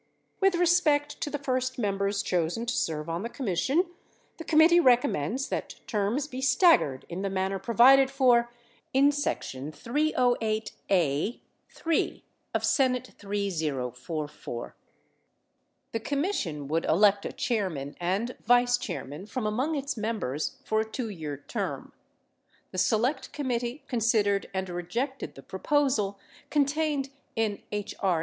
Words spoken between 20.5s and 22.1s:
for a 2 year term.